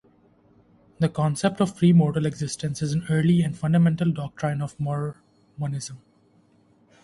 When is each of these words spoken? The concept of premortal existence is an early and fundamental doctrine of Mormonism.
The 0.97 1.09
concept 1.09 1.61
of 1.61 1.75
premortal 1.75 2.25
existence 2.25 2.81
is 2.81 2.93
an 2.93 3.05
early 3.11 3.43
and 3.43 3.55
fundamental 3.55 4.11
doctrine 4.11 4.59
of 4.59 4.75
Mormonism. 4.79 6.01